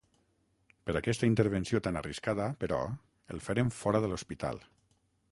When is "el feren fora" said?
3.35-4.01